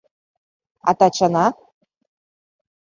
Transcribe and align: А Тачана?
А 0.89 0.91
Тачана? 0.99 1.45